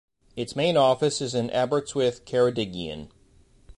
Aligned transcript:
Its 0.35 0.55
main 0.55 0.77
office 0.77 1.21
is 1.21 1.35
in 1.35 1.51
Aberystwyth, 1.51 2.25
Ceredigion. 2.25 3.09